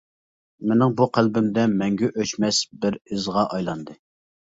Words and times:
مېنىڭ 0.69 0.95
بۇ 1.01 1.05
قەلبىمدە 1.17 1.65
مەڭگۈ 1.73 2.09
ئۆچمەس 2.21 2.63
بىز 2.87 2.97
ئىزغا 3.13 3.45
ئايلاندى. 3.51 3.97